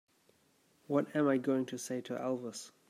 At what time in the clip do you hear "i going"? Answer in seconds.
1.27-1.67